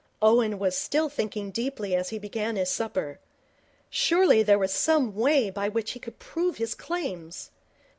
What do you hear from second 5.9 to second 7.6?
he could prove his claims.